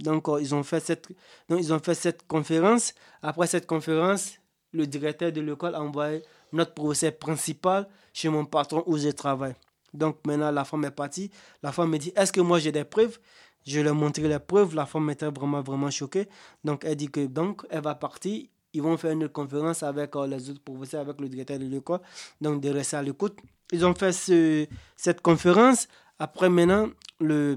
Donc, 0.00 0.28
euh, 0.28 0.40
ils 0.40 0.54
ont 0.54 0.62
fait 0.62 0.80
cette, 0.80 1.08
donc, 1.48 1.60
ils 1.60 1.72
ont 1.72 1.78
fait 1.78 1.94
cette 1.94 2.26
conférence. 2.26 2.92
Après 3.22 3.46
cette 3.46 3.66
conférence, 3.66 4.34
le 4.72 4.86
directeur 4.86 5.32
de 5.32 5.40
l'école 5.40 5.74
a 5.74 5.80
envoyé 5.82 6.22
notre 6.52 6.74
professeur 6.74 7.16
principal 7.16 7.88
chez 8.12 8.28
mon 8.28 8.44
patron 8.44 8.82
où 8.86 8.98
je 8.98 9.08
travaille. 9.08 9.54
Donc, 9.94 10.18
maintenant, 10.26 10.50
la 10.50 10.64
femme 10.64 10.84
est 10.84 10.90
partie. 10.90 11.30
La 11.62 11.72
femme 11.72 11.90
me 11.90 11.98
dit 11.98 12.12
Est-ce 12.14 12.32
que 12.32 12.40
moi 12.40 12.58
j'ai 12.58 12.72
des 12.72 12.84
preuves? 12.84 13.18
Je 13.66 13.80
lui 13.80 13.88
ai 13.88 13.92
montré 13.92 14.28
les 14.28 14.38
preuves. 14.38 14.74
La 14.74 14.86
femme 14.86 15.08
était 15.10 15.26
vraiment, 15.26 15.62
vraiment 15.62 15.90
choquée. 15.90 16.28
Donc, 16.62 16.84
elle 16.84 16.96
dit 16.96 17.08
que 17.10 17.26
donc, 17.26 17.62
elle 17.70 17.82
va 17.82 17.94
partir. 17.94 18.44
Ils 18.72 18.82
vont 18.82 18.96
faire 18.98 19.12
une 19.12 19.28
conférence 19.28 19.82
avec 19.82 20.14
euh, 20.16 20.26
les 20.26 20.50
autres 20.50 20.62
professeurs, 20.62 21.00
avec 21.00 21.18
le 21.20 21.28
directeur 21.28 21.58
de 21.58 21.64
l'école. 21.64 22.00
Donc, 22.40 22.60
de 22.60 22.68
rester 22.68 22.96
à 22.96 23.02
l'écoute. 23.02 23.38
Ils 23.72 23.84
ont 23.84 23.94
fait 23.94 24.12
ce, 24.12 24.66
cette 24.96 25.22
conférence. 25.22 25.88
Après, 26.18 26.48
maintenant, 26.48 26.88
le, 27.20 27.56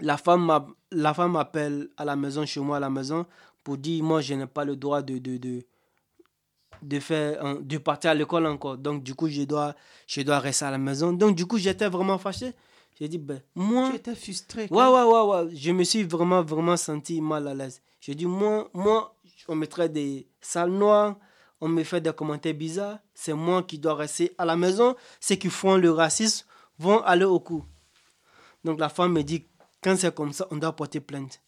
la 0.00 0.16
femme, 0.16 0.74
la 0.90 1.14
femme 1.14 1.36
appelle 1.36 1.88
à 1.96 2.04
la 2.04 2.16
maison, 2.16 2.46
chez 2.46 2.60
moi 2.60 2.76
à 2.76 2.80
la 2.80 2.90
maison, 2.90 3.26
pour 3.64 3.76
dire, 3.76 4.02
moi, 4.04 4.20
je 4.20 4.34
n'ai 4.34 4.46
pas 4.46 4.64
le 4.64 4.76
droit 4.76 5.02
de, 5.02 5.18
de, 5.18 5.36
de, 5.36 5.64
de, 6.82 7.00
faire, 7.00 7.58
de 7.60 7.78
partir 7.78 8.10
à 8.10 8.14
l'école 8.14 8.46
encore. 8.46 8.78
Donc, 8.78 9.02
du 9.02 9.14
coup, 9.14 9.28
je 9.28 9.42
dois, 9.42 9.74
je 10.06 10.22
dois 10.22 10.38
rester 10.38 10.64
à 10.64 10.70
la 10.70 10.78
maison. 10.78 11.12
Donc, 11.12 11.36
du 11.36 11.46
coup, 11.46 11.58
j'étais 11.58 11.88
vraiment 11.88 12.18
fâché. 12.18 12.52
J'ai 12.98 13.08
dit, 13.08 13.18
ben, 13.18 13.40
moi... 13.54 13.90
Tu 13.90 13.96
étais 13.96 14.14
frustré. 14.14 14.68
Ouais, 14.70 14.86
ouais, 14.86 15.02
ouais, 15.02 15.22
ouais. 15.22 15.56
Je 15.56 15.72
me 15.72 15.82
suis 15.84 16.02
vraiment, 16.02 16.42
vraiment 16.42 16.76
senti 16.76 17.20
mal 17.20 17.48
à 17.48 17.54
l'aise. 17.54 17.80
J'ai 18.00 18.14
dit, 18.14 18.26
moi, 18.26 18.68
moi, 18.74 19.16
on 19.48 19.54
mettrait 19.54 19.88
des 19.88 20.28
salles 20.40 20.70
noires, 20.70 21.16
on 21.60 21.68
me 21.68 21.82
fait 21.84 22.00
des 22.00 22.12
commentaires 22.12 22.54
bizarres. 22.54 22.98
C'est 23.14 23.32
moi 23.32 23.62
qui 23.62 23.78
dois 23.78 23.94
rester 23.94 24.32
à 24.38 24.44
la 24.44 24.56
maison. 24.56 24.94
Ceux 25.20 25.36
qui 25.36 25.48
font 25.48 25.76
le 25.76 25.90
racisme 25.90 26.46
vont 26.82 27.00
aller 27.02 27.24
au 27.24 27.40
coup. 27.40 27.64
Donc, 28.64 28.78
la 28.78 28.88
femme 28.88 29.12
me 29.12 29.22
dit, 29.22 29.46
quand 29.82 29.96
c'est 29.96 30.14
comme 30.14 30.32
ça, 30.32 30.46
on 30.50 30.56
doit 30.56 30.74
porter 30.74 31.00
plainte. 31.00 31.40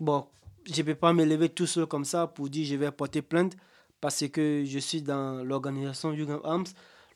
Bon, 0.00 0.26
je 0.64 0.80
ne 0.82 0.86
peux 0.86 0.94
pas 0.94 1.12
me 1.12 1.24
lever 1.24 1.48
tout 1.48 1.66
seul 1.66 1.86
comme 1.86 2.04
ça 2.04 2.26
pour 2.26 2.48
dire 2.48 2.66
je 2.66 2.74
vais 2.76 2.90
porter 2.90 3.22
plainte 3.22 3.56
parce 4.00 4.26
que 4.28 4.64
je 4.64 4.78
suis 4.78 5.02
dans 5.02 5.44
l'organisation 5.44 6.12
Young 6.12 6.40
Arms, 6.44 6.66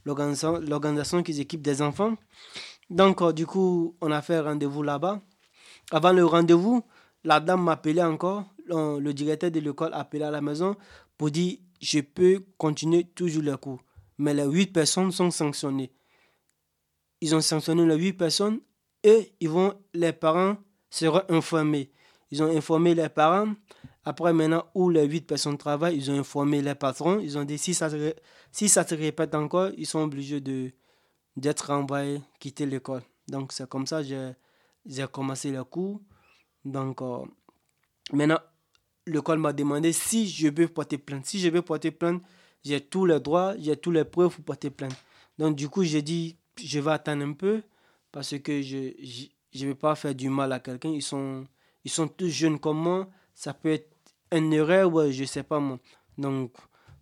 l'organisation 0.04 1.23
qui 1.23 1.35
s'équipe 1.35 1.62
des 1.62 1.81
enfants. 1.83 2.14
Donc, 2.90 3.23
euh, 3.23 3.33
du 3.33 3.47
coup, 3.47 3.97
on 4.00 4.11
a 4.11 4.21
fait 4.23 4.40
rendez-vous 4.40 4.83
là-bas. 4.83 5.21
Avant 5.90 6.12
le 6.12 6.25
rendez-vous, 6.25 6.85
la 7.25 7.40
dame 7.40 7.62
m'appelait 7.64 8.02
encore. 8.02 8.45
Le 8.66 9.12
directeur 9.12 9.50
de 9.50 9.61
l'école 9.61 9.93
appelé 9.93 10.25
à 10.25 10.31
la 10.31 10.40
maison 10.40 10.76
pour 11.19 11.31
dire 11.31 11.59
je 11.81 12.00
peux 12.00 12.45
continuer 12.57 13.04
toujours 13.04 13.43
les 13.43 13.57
cours. 13.59 13.81
Mais 14.19 14.33
les 14.33 14.45
huit 14.45 14.73
personnes 14.73 15.12
sont 15.12 15.31
sanctionnées. 15.31 15.93
Ils 17.25 17.35
ont 17.35 17.40
sanctionné 17.40 17.87
les 17.87 17.97
huit 17.97 18.12
personnes 18.12 18.61
et 19.02 19.33
ils 19.40 19.49
vont, 19.49 19.73
les 19.95 20.12
parents 20.12 20.59
seront 20.90 21.23
informés. 21.31 21.90
Ils 22.31 22.43
ont 22.43 22.54
informé 22.54 22.95
les 22.95 23.09
parents. 23.09 23.54
Après, 24.04 24.35
maintenant, 24.35 24.66
où 24.75 24.90
les 24.90 25.07
huit 25.07 25.23
personnes 25.23 25.57
travaillent, 25.57 25.97
ils 25.97 26.11
ont 26.11 26.19
informé 26.19 26.61
les 26.61 26.75
patrons. 26.75 27.19
Ils 27.21 27.38
ont 27.38 27.45
dit 27.45 27.57
si 27.57 27.73
ça 27.73 27.88
se, 27.88 28.12
si 28.52 28.69
ça 28.69 28.87
se 28.87 28.95
répète 28.95 29.35
encore, 29.35 29.71
ils 29.78 29.87
sont 29.87 30.00
obligés 30.00 30.43
de, 30.43 30.71
d'être 31.35 31.69
renvoyés, 31.69 32.21
quitter 32.38 32.66
l'école. 32.66 33.00
Donc, 33.26 33.52
c'est 33.52 33.66
comme 33.71 33.87
ça 33.87 34.02
que 34.02 34.35
j'ai, 34.85 35.07
commencé 35.11 35.50
le 35.50 35.64
cours. 35.64 36.02
Donc, 36.62 37.00
euh, 37.00 37.25
maintenant, 38.12 38.40
l'école 39.07 39.38
m'a 39.38 39.54
demandé 39.54 39.95
si 39.95 40.28
je 40.28 40.49
veux 40.49 40.69
porter 40.69 40.99
plainte. 40.99 41.25
Si 41.25 41.40
je 41.40 41.49
veux 41.49 41.62
porter 41.62 41.90
plainte, 41.90 42.21
j'ai 42.62 42.83
tous 42.83 43.07
les 43.07 43.19
droits, 43.19 43.54
j'ai 43.59 43.78
tous 43.78 43.93
les 43.93 44.04
preuves 44.04 44.35
pour 44.35 44.45
porter 44.45 44.69
plainte. 44.69 44.97
Donc, 45.38 45.57
du 45.57 45.71
coup, 45.71 45.85
j'ai 45.85 46.02
dit, 46.02 46.37
je 46.62 46.80
vais 46.80 46.90
attendre 46.90 47.25
un 47.25 47.32
peu 47.32 47.62
parce 48.12 48.38
que 48.38 48.62
je 48.62 48.92
ne 49.54 49.66
vais 49.66 49.75
pas 49.75 49.94
faire 49.94 50.14
du 50.14 50.28
mal 50.28 50.52
à 50.52 50.61
quelqu'un. 50.61 50.90
Ils 50.90 51.02
sont, 51.02 51.46
tous 52.16 52.28
jeunes 52.28 52.58
comme 52.58 52.78
moi. 52.78 53.08
Ça 53.34 53.54
peut 53.54 53.73
être 53.73 53.90
une 54.32 54.52
erreur, 54.52 54.92
ouais, 54.92 55.12
je 55.12 55.23
ne 55.23 55.26
sais 55.26 55.42
pas 55.42 55.58
moi. 55.58 55.78
Donc, 56.16 56.52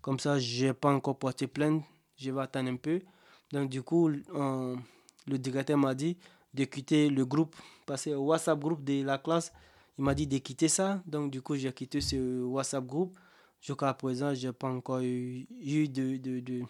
comme 0.01 0.19
ça, 0.19 0.39
je 0.39 0.67
n'ai 0.67 0.73
pas 0.73 0.93
encore 0.93 1.19
porté 1.19 1.47
plainte. 1.47 1.85
Je 2.17 2.31
vais 2.31 2.41
attendre 2.41 2.71
un 2.71 2.77
peu. 2.77 3.01
Donc, 3.53 3.69
du 3.69 3.83
coup, 3.83 4.09
le 4.09 5.39
directeur 5.39 5.77
m'a 5.79 5.95
dit 5.95 6.17
de 6.55 6.65
quitter 6.65 7.09
le 7.09 7.25
groupe, 7.25 7.55
passer 7.87 8.15
au 8.15 8.27
WhatsApp 8.27 8.59
groupe 8.59 8.85
de 8.85 9.03
la 9.05 9.19
classe. 9.19 9.53
Il 9.99 10.05
m'a 10.05 10.15
dit 10.15 10.27
de 10.27 10.39
quitter 10.39 10.69
ça. 10.69 11.03
Donc, 11.07 11.31
du 11.31 11.43
coup, 11.43 11.57
j'ai 11.57 11.73
quitté 11.73 12.01
ce 12.01 12.43
WhatsApp 12.43 12.85
groupe. 12.87 13.19
Jusqu'à 13.61 13.95
présent, 13.95 14.35
je 14.35 14.49
n'ai 14.49 14.53
pas 14.53 14.69
encore 14.69 15.01
eu, 15.01 15.47
de, 15.89 16.65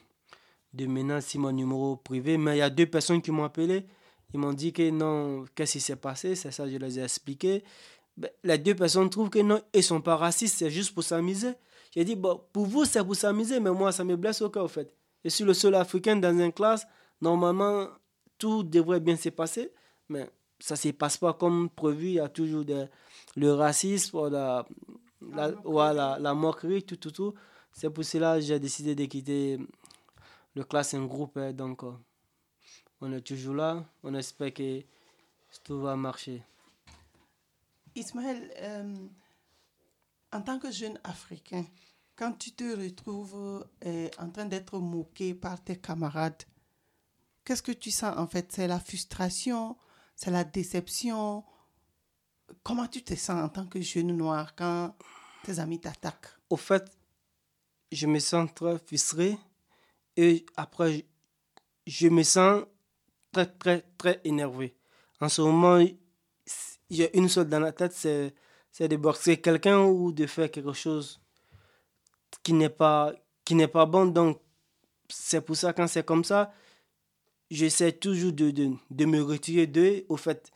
de 0.72 0.86
menace 0.86 1.26
sur 1.26 1.40
mon 1.40 1.52
numéro 1.52 1.96
privé. 1.96 2.38
Mais 2.38 2.56
il 2.56 2.58
y 2.58 2.62
a 2.62 2.70
deux 2.70 2.86
personnes 2.86 3.20
qui 3.22 3.30
m'ont 3.30 3.44
appelé. 3.44 3.86
Ils 4.34 4.40
m'ont 4.40 4.52
dit 4.52 4.72
que 4.72 4.90
non, 4.90 5.44
qu'est-ce 5.54 5.72
qui 5.72 5.80
s'est 5.80 5.96
passé? 5.96 6.34
C'est 6.34 6.50
ça, 6.50 6.68
je 6.68 6.76
les 6.76 6.98
ai 6.98 7.02
expliqué. 7.02 7.62
Ben, 8.16 8.30
les 8.44 8.58
deux 8.58 8.74
personnes 8.74 9.08
trouvent 9.10 9.30
que 9.30 9.38
non, 9.40 9.60
ils 9.74 9.78
ne 9.78 9.82
sont 9.82 10.00
pas 10.00 10.16
racistes, 10.16 10.58
c'est 10.58 10.70
juste 10.70 10.94
pour 10.94 11.02
s'amuser. 11.02 11.52
J'ai 11.94 12.04
dit, 12.04 12.16
bon, 12.16 12.40
pour 12.52 12.66
vous, 12.66 12.84
c'est 12.84 13.04
pour 13.04 13.16
s'amuser, 13.16 13.60
mais 13.60 13.70
moi, 13.70 13.92
ça 13.92 14.04
me 14.04 14.16
blesse 14.16 14.40
au 14.42 14.50
cœur, 14.50 14.64
en 14.64 14.68
fait. 14.68 14.92
Je 15.24 15.30
suis 15.30 15.44
le 15.44 15.54
seul 15.54 15.74
Africain 15.74 16.16
dans 16.16 16.36
une 16.38 16.52
classe. 16.52 16.86
Normalement, 17.20 17.88
tout 18.38 18.62
devrait 18.62 19.00
bien 19.00 19.16
se 19.16 19.28
passer, 19.28 19.72
mais 20.08 20.28
ça 20.58 20.74
ne 20.74 20.78
se 20.78 20.88
passe 20.88 21.16
pas 21.16 21.34
comme 21.34 21.68
prévu. 21.68 22.06
Il 22.06 22.12
y 22.14 22.20
a 22.20 22.28
toujours 22.28 22.64
le 23.36 23.52
racisme, 23.52 24.28
la, 24.30 24.66
la, 25.20 26.18
la, 26.18 26.34
moquerie, 26.34 26.82
tout, 26.82 26.96
tout, 26.96 27.10
tout. 27.10 27.34
C'est 27.72 27.90
pour 27.90 28.04
cela 28.04 28.36
que 28.36 28.42
j'ai 28.42 28.58
décidé 28.58 28.94
de 28.94 29.04
quitter 29.04 29.58
le 30.54 30.64
classe 30.64 30.94
en 30.94 31.04
groupe. 31.04 31.36
Hein, 31.36 31.52
donc, 31.52 31.84
euh, 31.84 31.92
on 33.00 33.12
est 33.12 33.20
toujours 33.20 33.54
là. 33.54 33.84
On 34.02 34.14
espère 34.14 34.52
que 34.54 34.82
tout 35.64 35.80
va 35.80 35.96
marcher. 35.96 36.42
Ismaël, 37.94 38.50
euh, 38.58 39.08
en 40.32 40.42
tant 40.42 40.58
que 40.58 40.70
jeune 40.70 40.98
Africain, 41.04 41.64
quand 42.16 42.32
tu 42.32 42.52
te 42.52 42.64
retrouves 42.64 43.66
euh, 43.84 44.08
en 44.18 44.30
train 44.30 44.46
d'être 44.46 44.78
moqué 44.78 45.34
par 45.34 45.62
tes 45.62 45.76
camarades, 45.76 46.42
qu'est-ce 47.44 47.62
que 47.62 47.72
tu 47.72 47.90
sens 47.90 48.16
en 48.16 48.26
fait? 48.26 48.50
C'est 48.52 48.66
la 48.66 48.80
frustration, 48.80 49.76
c'est 50.16 50.30
la 50.30 50.44
déception? 50.44 51.44
Comment 52.62 52.86
tu 52.86 53.02
te 53.02 53.14
sens 53.14 53.42
en 53.42 53.48
tant 53.48 53.66
que 53.66 53.80
jeune 53.80 54.16
noir 54.16 54.54
quand 54.54 54.94
tes 55.42 55.58
amis 55.58 55.80
t'attaquent? 55.80 56.38
Au 56.48 56.56
fait, 56.56 56.90
je 57.90 58.06
me 58.06 58.18
sens 58.18 58.48
très 58.54 58.78
frustré 58.78 59.38
et 60.16 60.44
après, 60.56 61.06
je 61.86 62.08
me 62.08 62.22
sens 62.22 62.64
très, 63.32 63.46
très, 63.46 63.84
très 63.98 64.20
énervé. 64.24 64.74
En 65.20 65.28
ce 65.28 65.42
moment, 65.42 65.84
j'ai 66.90 67.16
une 67.16 67.28
seule 67.28 67.48
dans 67.48 67.60
la 67.60 67.72
tête, 67.72 67.92
c'est, 67.92 68.34
c'est 68.70 68.88
de 68.88 68.96
boxer 68.96 69.40
quelqu'un 69.40 69.80
ou 69.84 70.12
de 70.12 70.26
faire 70.26 70.50
quelque 70.50 70.72
chose 70.72 71.20
qui 72.42 72.52
n'est 72.52 72.68
pas, 72.68 73.12
qui 73.44 73.54
n'est 73.54 73.68
pas 73.68 73.86
bon. 73.86 74.06
Donc, 74.06 74.40
c'est 75.08 75.40
pour 75.40 75.56
ça, 75.56 75.72
quand 75.72 75.86
c'est 75.86 76.04
comme 76.04 76.24
ça, 76.24 76.52
j'essaie 77.50 77.92
toujours 77.92 78.32
de, 78.32 78.50
de, 78.50 79.04
me 79.04 79.22
retirer 79.22 79.66
d'eux. 79.66 80.04
Au 80.08 80.16
fait, 80.16 80.50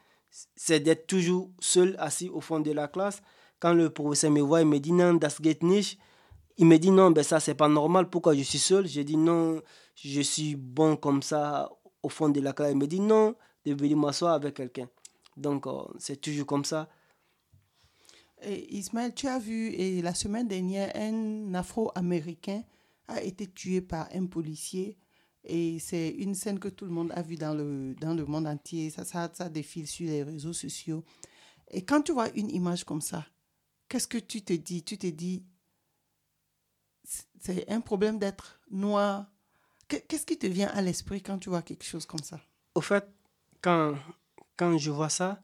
c'est 0.55 0.81
d'être 0.81 1.07
toujours 1.07 1.51
seul, 1.61 1.95
assis 1.99 2.29
au 2.29 2.41
fond 2.41 2.61
de 2.61 2.73
la 2.73 2.89
classe. 2.89 3.23
Quand 3.59 3.73
le 3.73 3.91
professeur 3.91 4.31
me 4.31 4.41
voit, 4.41 4.61
il 4.61 4.67
me 4.67 4.79
dit 4.79 4.93
non, 4.93 5.15
das 5.15 5.41
geht 5.41 5.63
nicht. 5.63 5.99
Il 6.59 6.67
me 6.67 6.79
dit 6.79 6.91
non, 6.91 7.11
ben 7.11 7.23
ça 7.23 7.41
c'est 7.41 7.55
pas 7.55 7.69
normal, 7.69 8.09
pourquoi 8.09 8.35
je 8.35 8.43
suis 8.43 8.59
seul? 8.59 8.87
J'ai 8.87 9.05
dit 9.05 9.17
non, 9.17 9.61
je 9.95 10.21
suis 10.21 10.57
bon 10.57 10.97
comme 10.97 11.23
ça 11.23 11.71
au 12.03 12.09
fond 12.09 12.29
de 12.29 12.41
la 12.41 12.53
classe. 12.53 12.73
Il 12.73 12.79
me 12.79 12.87
dit 12.87 13.01
non, 13.01 13.35
de 13.65 13.75
venir 13.75 13.97
m'asseoir 13.97 14.35
avec 14.35 14.55
quelqu'un. 14.55 14.89
Donc, 15.37 15.67
euh, 15.67 15.83
c'est 15.99 16.21
toujours 16.21 16.47
comme 16.47 16.65
ça. 16.65 16.89
Ismaël, 18.71 19.15
tu 19.15 19.27
as 19.27 19.39
vu, 19.39 19.69
et 19.69 20.03
la 20.03 20.15
semaine 20.15 20.47
dernière, 20.47 20.93
un 20.95 21.55
Afro-Américain 21.55 22.63
a 23.09 23.23
été 23.23 23.47
tué 23.47 23.81
par 23.81 24.09
un 24.15 24.27
policier. 24.27 24.99
Et 25.45 25.79
c'est 25.79 26.11
une 26.11 26.35
scène 26.35 26.59
que 26.59 26.69
tout 26.69 26.85
le 26.85 26.91
monde 26.91 27.13
a 27.15 27.23
vue 27.23 27.37
dans 27.37 27.55
le, 27.55 27.95
dans 28.01 28.15
le 28.15 28.25
monde 28.25 28.47
entier. 28.47 28.91
Ça, 28.91 29.05
ça, 29.05 29.31
ça 29.33 29.49
défile 29.49 29.87
sur 29.87 30.07
les 30.07 30.23
réseaux 30.23 30.53
sociaux. 30.53 31.05
Et 31.71 31.83
quand 31.83 32.03
tu 32.03 32.13
vois 32.13 32.31
une 32.35 32.51
image 32.51 32.85
comme 32.85 33.01
ça, 33.01 33.27
qu'est-ce 33.89 34.09
que 34.09 34.19
tu 34.19 34.43
te 34.43 34.53
dis? 34.53 34.83
Tu 34.83 34.99
te 34.99 35.07
dis, 35.07 35.45
c'est 37.41 37.71
un 37.71 37.81
problème 37.81 38.19
d'être 38.19 38.61
noir. 38.71 39.27
Qu'est-ce 39.89 40.27
qui 40.27 40.39
te 40.39 40.47
vient 40.47 40.69
à 40.69 40.83
l'esprit 40.83 41.23
quand 41.23 41.39
tu 41.39 41.49
vois 41.49 41.63
quelque 41.63 41.85
chose 41.85 42.07
comme 42.07 42.23
ça? 42.23 42.41
Au 42.75 42.81
fait, 42.81 43.07
quand, 43.61 43.95
quand 44.57 44.77
je 44.79 44.91
vois 44.91 45.09
ça, 45.09 45.41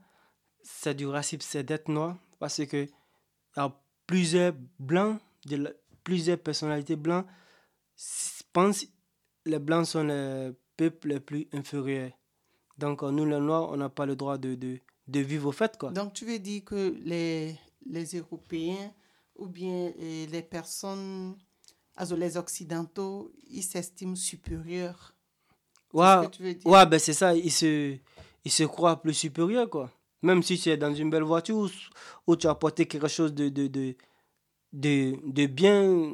c'est 0.63 0.95
du 0.95 1.07
racisme, 1.07 1.43
c'est 1.43 1.63
d'être 1.63 1.89
noir, 1.89 2.17
parce 2.39 2.65
que 2.67 2.87
y 2.87 2.91
a 3.57 3.73
plusieurs 4.07 4.55
blancs, 4.79 5.21
de 5.47 5.77
plusieurs 6.03 6.39
personnalités 6.39 6.97
blancs 6.97 7.27
pensent 8.53 8.87
les 9.45 9.59
blancs 9.59 9.87
sont 9.87 10.05
les 10.05 10.53
peuples 10.77 11.09
les 11.09 11.21
plus 11.21 11.49
inférieurs. 11.53 12.13
Donc 12.79 13.03
nous, 13.03 13.25
les 13.25 13.41
noirs, 13.41 13.71
on 13.71 13.77
n'a 13.77 13.89
pas 13.89 14.07
le 14.07 14.17
droit 14.17 14.39
de, 14.39 14.55
de, 14.55 14.79
de, 15.09 15.21
vivre 15.21 15.49
au 15.49 15.53
fait. 15.53 15.77
Quoi. 15.79 15.91
Donc 15.91 16.15
tu 16.15 16.25
veux 16.25 16.39
dire 16.39 16.65
que 16.65 16.97
les, 17.05 17.57
les 17.87 18.05
Européens 18.17 18.93
ou 19.37 19.47
bien 19.47 19.93
eh, 19.99 20.27
les 20.27 20.43
personnes, 20.43 21.37
also 21.97 22.17
les 22.17 22.37
Occidentaux, 22.37 23.33
ils 23.51 23.63
s'estiment 23.63 24.17
supérieurs. 24.17 25.15
Ouais, 25.93 26.29
ouais 26.65 26.87
ben 26.87 26.99
c'est 26.99 27.13
ça, 27.13 27.35
ils 27.35 27.53
se, 27.53 27.97
il 28.45 28.51
se 28.51 28.63
croit 28.65 29.01
plus 29.01 29.15
supérieur, 29.15 29.69
quoi. 29.69 29.91
Même 30.23 30.43
si 30.43 30.59
tu 30.59 30.71
es 30.71 30.77
dans 30.77 30.95
une 30.95 31.11
belle 31.11 31.25
voiture 31.25 31.69
ou, 32.27 32.37
tu 32.37 32.47
as 32.47 32.51
apporté 32.51 32.87
quelque 32.87 33.09
chose 33.09 33.35
de, 33.35 33.49
de, 33.49 33.67
de, 33.67 33.97
de, 34.73 35.17
de 35.27 35.47
bien, 35.47 36.13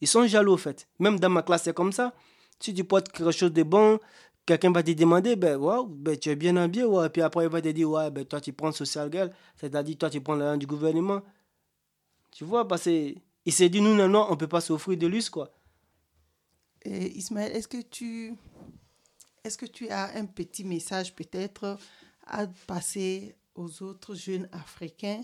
ils 0.00 0.08
sont 0.08 0.26
jaloux, 0.26 0.54
en 0.54 0.56
fait. 0.56 0.88
Même 1.00 1.18
dans 1.18 1.28
ma 1.28 1.42
classe, 1.42 1.64
c'est 1.64 1.74
comme 1.74 1.92
ça. 1.92 2.14
Si 2.60 2.72
tu 2.72 2.84
portes 2.84 3.10
quelque 3.10 3.32
chose 3.32 3.52
de 3.52 3.64
bon, 3.64 3.98
quelqu'un 4.46 4.70
va 4.70 4.82
te 4.82 4.92
demander, 4.92 5.34
ben, 5.34 5.56
wow, 5.56 5.84
ben, 5.84 6.16
tu 6.16 6.30
es 6.30 6.36
bien 6.36 6.56
habillé, 6.56 6.84
ouais. 6.84 7.06
Et 7.06 7.10
puis 7.10 7.22
après, 7.22 7.44
il 7.44 7.50
va 7.50 7.60
te 7.60 7.68
dire, 7.68 7.90
ouais, 7.90 8.10
ben, 8.10 8.24
toi, 8.24 8.40
tu 8.40 8.52
prends 8.52 8.70
social 8.70 9.10
girl, 9.10 9.32
c'est-à-dire, 9.56 9.98
toi, 9.98 10.08
tu 10.08 10.20
prends 10.20 10.36
l'argent 10.36 10.56
du 10.56 10.66
gouvernement. 10.66 11.20
Tu 12.30 12.44
vois, 12.44 12.66
parce 12.66 12.88
qu'il 13.44 13.52
s'est 13.52 13.68
dit, 13.68 13.80
nous, 13.80 13.94
non, 13.94 14.08
non, 14.08 14.26
on 14.28 14.32
ne 14.32 14.36
peut 14.36 14.48
pas 14.48 14.60
s'offrir 14.60 14.98
de 14.98 15.06
luxe, 15.06 15.30
quoi. 15.30 15.54
Et 16.82 17.16
Ismaël, 17.16 17.52
est-ce 17.52 17.68
que 17.68 17.80
tu 17.80 18.34
est-ce 19.44 19.58
que 19.58 19.66
tu 19.66 19.88
as 19.90 20.16
un 20.16 20.24
petit 20.24 20.64
message 20.64 21.14
peut-être 21.14 21.78
à 22.26 22.46
passer 22.66 23.36
aux 23.54 23.82
autres 23.82 24.14
jeunes 24.14 24.48
africains 24.52 25.22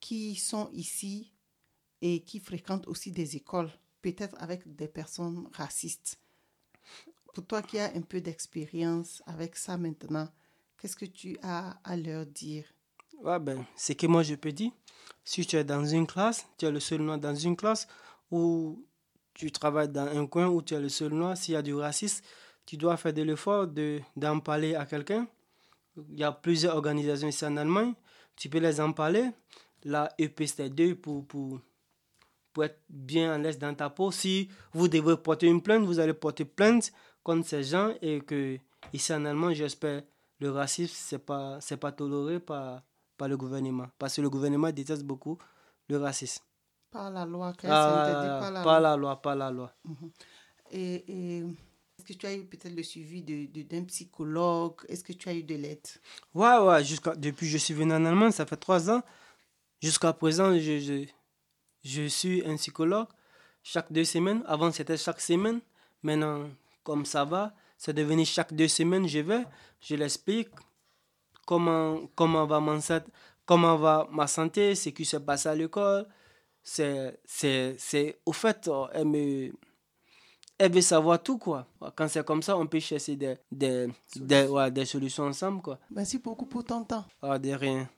qui 0.00 0.34
sont 0.34 0.70
ici 0.72 1.30
et 2.00 2.22
qui 2.22 2.40
fréquentent 2.40 2.88
aussi 2.88 3.12
des 3.12 3.36
écoles, 3.36 3.70
peut-être 4.00 4.34
avec 4.38 4.74
des 4.74 4.88
personnes 4.88 5.46
racistes? 5.52 6.18
Pour 7.34 7.46
toi 7.46 7.60
qui 7.60 7.78
as 7.78 7.94
un 7.94 8.00
peu 8.00 8.22
d'expérience 8.22 9.22
avec 9.26 9.56
ça 9.56 9.76
maintenant, 9.76 10.28
qu'est-ce 10.78 10.96
que 10.96 11.04
tu 11.04 11.36
as 11.42 11.78
à 11.84 11.96
leur 11.96 12.24
dire? 12.24 12.64
Ouais, 13.22 13.38
ben, 13.38 13.66
C'est 13.76 13.94
que 13.94 14.06
moi 14.06 14.22
je 14.22 14.34
peux 14.34 14.52
dire, 14.52 14.72
si 15.30 15.46
tu 15.46 15.54
es 15.54 15.62
dans 15.62 15.84
une 15.84 16.08
classe, 16.08 16.44
tu 16.58 16.66
es 16.66 16.72
le 16.72 16.80
seul 16.80 17.02
noir 17.02 17.16
dans 17.16 17.36
une 17.36 17.54
classe, 17.54 17.86
ou 18.32 18.84
tu 19.32 19.52
travailles 19.52 19.88
dans 19.88 20.08
un 20.08 20.26
coin 20.26 20.48
où 20.48 20.60
tu 20.60 20.74
es 20.74 20.80
le 20.80 20.88
seul 20.88 21.12
noir, 21.12 21.36
s'il 21.36 21.54
y 21.54 21.56
a 21.56 21.62
du 21.62 21.72
racisme, 21.72 22.24
tu 22.66 22.76
dois 22.76 22.96
faire 22.96 23.12
de 23.12 23.22
l'effort 23.22 23.68
d'en 24.16 24.40
parler 24.40 24.74
à 24.74 24.86
quelqu'un. 24.86 25.28
Il 26.10 26.18
y 26.18 26.24
a 26.24 26.32
plusieurs 26.32 26.74
organisations 26.74 27.28
ici 27.28 27.44
en 27.44 27.56
Allemagne. 27.58 27.94
Tu 28.34 28.48
peux 28.48 28.58
les 28.58 28.80
en 28.80 28.92
parler. 28.92 29.30
La 29.84 30.12
EPC2 30.18 30.96
pour, 30.96 31.24
pour, 31.28 31.60
pour 32.52 32.64
être 32.64 32.80
bien 32.88 33.32
à 33.32 33.38
l'aise 33.38 33.58
dans 33.60 33.72
ta 33.72 33.88
peau. 33.88 34.10
Si 34.10 34.48
vous 34.72 34.88
devez 34.88 35.16
porter 35.16 35.46
une 35.46 35.62
plainte, 35.62 35.84
vous 35.84 36.00
allez 36.00 36.12
porter 36.12 36.44
plainte 36.44 36.92
contre 37.22 37.46
ces 37.46 37.62
gens 37.62 37.94
et 38.02 38.20
que 38.20 38.58
ici 38.92 39.14
en 39.14 39.24
Allemagne, 39.24 39.54
j'espère, 39.54 40.02
le 40.40 40.50
racisme, 40.50 40.92
ce 40.92 41.14
n'est 41.14 41.20
pas, 41.20 41.60
pas 41.80 41.92
toléré 41.92 42.40
par, 42.40 42.82
par 43.20 43.28
le 43.28 43.36
gouvernement. 43.36 43.86
Parce 43.98 44.16
que 44.16 44.22
le 44.22 44.30
gouvernement 44.30 44.72
déteste 44.72 45.04
beaucoup 45.04 45.36
le 45.90 45.98
racisme. 45.98 46.42
Par 46.90 47.10
la 47.10 47.26
loi, 47.26 47.52
ah, 47.64 48.40
par, 48.40 48.50
la, 48.50 48.62
par 48.62 48.80
loi. 48.80 48.80
la 48.80 48.96
loi. 48.96 49.22
Par 49.22 49.36
la 49.36 49.50
loi. 49.50 49.74
Mhm. 49.84 50.10
Et, 50.70 50.94
et 51.06 51.38
est-ce 51.98 52.06
que 52.06 52.14
tu 52.14 52.24
as 52.24 52.34
eu 52.34 52.46
peut-être 52.46 52.74
le 52.74 52.82
suivi 52.82 53.22
d'un 53.22 53.80
de, 53.80 53.84
psychologue? 53.84 54.76
Est-ce 54.88 55.04
que 55.04 55.12
tu 55.12 55.28
as 55.28 55.34
eu 55.34 55.42
de 55.42 55.54
l'aide? 55.54 55.86
Ouais, 56.32 56.56
ouais. 56.60 56.82
depuis 57.18 57.46
que 57.46 57.52
je 57.52 57.58
suis 57.58 57.74
venu 57.74 57.92
en 57.92 58.06
Allemagne, 58.06 58.30
ça 58.30 58.46
fait 58.46 58.56
trois 58.56 58.88
ans. 58.90 59.02
Jusqu'à 59.82 60.14
présent, 60.14 60.54
je, 60.58 60.78
je, 60.78 61.04
je, 61.84 62.06
suis 62.08 62.42
un 62.46 62.56
psychologue 62.56 63.08
chaque 63.62 63.92
deux 63.92 64.04
semaines. 64.04 64.42
Avant, 64.46 64.72
c'était 64.72 64.96
chaque 64.96 65.20
semaine. 65.20 65.60
Maintenant, 66.02 66.48
comme 66.82 67.04
ça 67.04 67.26
va, 67.26 67.54
c'est 67.76 67.92
devenu 67.92 68.24
chaque 68.24 68.54
deux 68.54 68.68
semaines, 68.68 69.06
je 69.06 69.18
vais, 69.18 69.44
je 69.82 69.94
l'explique 69.96 70.48
comment, 71.46 72.00
comment, 72.14 72.46
va 72.46 72.60
mon, 72.60 72.78
comment 73.46 73.76
va 73.76 74.08
ma 74.10 74.26
santé, 74.26 74.74
ce 74.74 74.90
qui 74.90 75.04
s'est 75.04 75.20
passé 75.20 75.48
à 75.48 75.54
l'école. 75.54 76.06
C'est, 76.62 77.20
c'est, 77.24 78.20
au 78.26 78.32
fait, 78.32 78.70
elle 78.92 79.06
me 79.06 79.52
elle 80.60 80.72
veut 80.72 80.82
savoir 80.82 81.22
tout, 81.22 81.38
quoi. 81.38 81.66
Quand 81.96 82.06
c'est 82.06 82.22
comme 82.22 82.42
ça, 82.42 82.54
on 82.54 82.66
peut 82.66 82.80
chercher 82.80 83.16
des, 83.16 83.38
des, 83.50 83.88
des, 84.14 84.46
ouais, 84.46 84.70
des 84.70 84.84
solutions 84.84 85.24
ensemble, 85.24 85.62
quoi. 85.62 85.78
Merci 85.90 86.18
beaucoup 86.18 86.44
pour 86.44 86.62
ton 86.62 86.84
temps. 86.84 87.06
Ah, 87.22 87.38
de 87.38 87.50
rien. 87.52 87.88